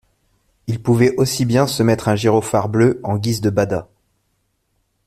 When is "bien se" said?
1.45-1.83